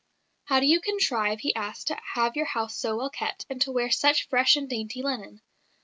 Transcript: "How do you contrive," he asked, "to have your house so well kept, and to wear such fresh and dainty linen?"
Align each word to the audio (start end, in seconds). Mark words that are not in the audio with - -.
"How 0.45 0.59
do 0.59 0.65
you 0.65 0.81
contrive," 0.81 1.41
he 1.41 1.53
asked, 1.53 1.85
"to 1.89 1.97
have 2.15 2.35
your 2.35 2.47
house 2.47 2.75
so 2.75 2.97
well 2.97 3.11
kept, 3.11 3.45
and 3.51 3.61
to 3.61 3.71
wear 3.71 3.91
such 3.91 4.27
fresh 4.29 4.55
and 4.55 4.67
dainty 4.67 5.03
linen?" 5.03 5.41